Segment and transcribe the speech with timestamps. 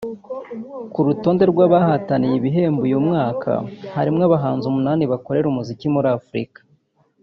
[0.93, 3.51] Ku rutonde rw’abahataniye ibi bihembo uyu mwaka
[3.95, 6.59] harimo abahanzi umunani bakorera umuziki muri Afurika